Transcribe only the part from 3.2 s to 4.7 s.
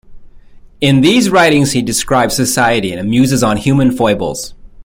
on human foibles.